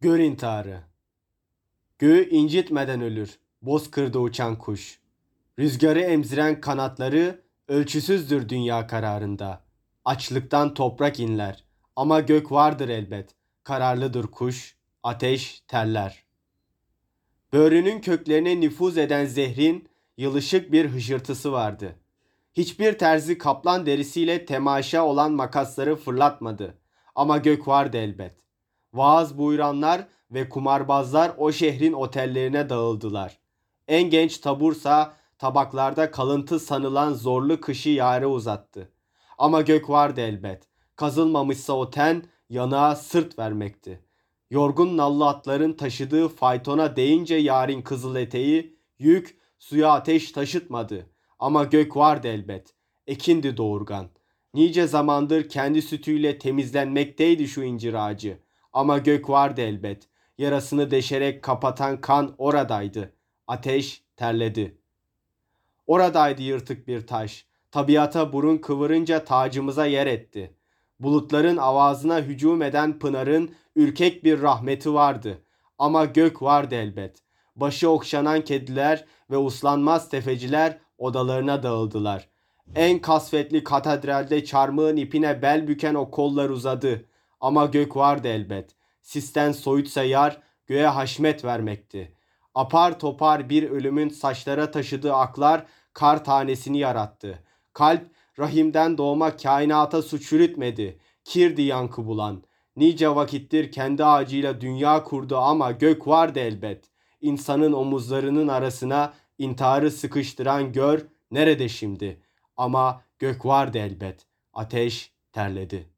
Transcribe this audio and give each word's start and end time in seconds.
Gör 0.00 0.18
intiharı. 0.18 0.80
Göğü 1.98 2.28
incitmeden 2.28 3.00
ölür 3.00 3.38
bozkırda 3.62 4.18
uçan 4.18 4.58
kuş. 4.58 5.00
Rüzgarı 5.58 6.00
emziren 6.00 6.60
kanatları 6.60 7.42
ölçüsüzdür 7.68 8.48
dünya 8.48 8.86
kararında. 8.86 9.64
Açlıktan 10.04 10.74
toprak 10.74 11.20
inler 11.20 11.64
ama 11.96 12.20
gök 12.20 12.52
vardır 12.52 12.88
elbet. 12.88 13.34
Kararlıdır 13.64 14.26
kuş, 14.26 14.76
ateş 15.02 15.60
terler. 15.68 16.24
Böğrünün 17.52 18.00
köklerine 18.00 18.60
nüfuz 18.60 18.98
eden 18.98 19.24
zehrin 19.24 19.88
yılışık 20.16 20.72
bir 20.72 20.88
hışırtısı 20.88 21.52
vardı. 21.52 21.96
Hiçbir 22.54 22.98
terzi 22.98 23.38
kaplan 23.38 23.86
derisiyle 23.86 24.44
temaşa 24.44 25.04
olan 25.06 25.32
makasları 25.32 25.96
fırlatmadı. 25.96 26.78
Ama 27.14 27.38
gök 27.38 27.68
vardı 27.68 27.96
elbet. 27.96 28.47
Vaaz 28.94 29.38
buyuranlar 29.38 30.06
ve 30.30 30.48
kumarbazlar 30.48 31.32
o 31.38 31.52
şehrin 31.52 31.92
otellerine 31.92 32.68
dağıldılar. 32.68 33.38
En 33.88 34.10
genç 34.10 34.38
tabursa 34.38 35.14
tabaklarda 35.38 36.10
kalıntı 36.10 36.60
sanılan 36.60 37.12
zorlu 37.12 37.60
kışı 37.60 37.88
yare 37.88 38.26
uzattı. 38.26 38.92
Ama 39.38 39.60
gök 39.60 39.90
vardı 39.90 40.20
elbet. 40.20 40.68
Kazılmamışsa 40.96 41.72
o 41.72 41.90
ten 41.90 42.22
yanağa 42.48 42.96
sırt 42.96 43.38
vermekti. 43.38 44.04
Yorgun 44.50 44.96
nallı 44.96 45.28
atların 45.28 45.72
taşıdığı 45.72 46.28
faytona 46.28 46.96
değince 46.96 47.34
yarın 47.34 47.82
kızıl 47.82 48.16
eteği 48.16 48.78
yük 48.98 49.38
suya 49.58 49.92
ateş 49.92 50.32
taşıtmadı. 50.32 51.06
Ama 51.38 51.64
gök 51.64 51.96
vardı 51.96 52.28
elbet. 52.28 52.74
Ekindi 53.06 53.56
doğurgan. 53.56 54.08
Nice 54.54 54.86
zamandır 54.86 55.48
kendi 55.48 55.82
sütüyle 55.82 56.38
temizlenmekteydi 56.38 57.48
şu 57.48 57.62
incir 57.62 57.94
ağacı. 57.94 58.38
Ama 58.72 58.98
gök 58.98 59.30
vardı 59.30 59.60
elbet. 59.60 60.08
Yarasını 60.38 60.90
deşerek 60.90 61.42
kapatan 61.42 62.00
kan 62.00 62.34
oradaydı. 62.38 63.12
Ateş 63.46 64.02
terledi. 64.16 64.78
Oradaydı 65.86 66.42
yırtık 66.42 66.88
bir 66.88 67.06
taş. 67.06 67.46
Tabiata 67.70 68.32
burun 68.32 68.56
kıvırınca 68.56 69.24
tacımıza 69.24 69.86
yer 69.86 70.06
etti. 70.06 70.54
Bulutların 71.00 71.56
avazına 71.56 72.20
hücum 72.20 72.62
eden 72.62 72.98
pınarın 72.98 73.54
ürkek 73.76 74.24
bir 74.24 74.42
rahmeti 74.42 74.94
vardı. 74.94 75.42
Ama 75.78 76.04
gök 76.04 76.42
vardı 76.42 76.74
elbet. 76.74 77.22
Başı 77.56 77.90
okşanan 77.90 78.44
kediler 78.44 79.04
ve 79.30 79.36
uslanmaz 79.36 80.08
tefeciler 80.08 80.78
odalarına 80.98 81.62
dağıldılar. 81.62 82.28
En 82.74 82.98
kasvetli 82.98 83.64
katedralde 83.64 84.44
çarmığın 84.44 84.96
ipine 84.96 85.42
bel 85.42 85.68
büken 85.68 85.94
o 85.94 86.10
kollar 86.10 86.50
uzadı. 86.50 87.04
Ama 87.40 87.66
gök 87.66 87.96
vardı 87.96 88.28
elbet. 88.28 88.76
Sisten 89.02 89.52
soyutsa 89.52 90.04
yar 90.04 90.40
göğe 90.66 90.86
haşmet 90.86 91.44
vermekti. 91.44 92.14
Apar 92.54 92.98
topar 92.98 93.48
bir 93.48 93.70
ölümün 93.70 94.08
saçlara 94.08 94.70
taşıdığı 94.70 95.14
aklar 95.14 95.66
kar 95.92 96.24
tanesini 96.24 96.78
yarattı. 96.78 97.42
Kalp 97.72 98.10
rahimden 98.38 98.98
doğma 98.98 99.36
kainata 99.36 100.02
suç 100.02 100.32
yürütmedi. 100.32 100.98
Kirdi 101.24 101.62
yankı 101.62 102.06
bulan. 102.06 102.42
Nice 102.76 103.08
vakittir 103.08 103.72
kendi 103.72 104.04
ağacıyla 104.04 104.60
dünya 104.60 105.04
kurdu 105.04 105.36
ama 105.36 105.72
gök 105.72 106.06
vardı 106.06 106.38
elbet. 106.38 106.90
İnsanın 107.20 107.72
omuzlarının 107.72 108.48
arasına 108.48 109.12
intiharı 109.38 109.90
sıkıştıran 109.90 110.72
gör 110.72 111.06
nerede 111.30 111.68
şimdi? 111.68 112.22
Ama 112.56 113.02
gök 113.18 113.46
vardı 113.46 113.78
elbet. 113.78 114.26
Ateş 114.52 115.12
terledi.'' 115.32 115.97